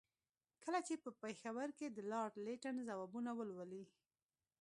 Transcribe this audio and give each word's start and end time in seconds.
کله 0.63 0.79
چې 0.87 0.93
په 1.03 1.09
پېښور 1.21 1.69
کې 1.77 1.87
د 1.89 1.99
لارډ 2.11 2.33
لیټن 2.45 2.75
ځوابونه 2.87 3.29
ولولي. 3.35 3.83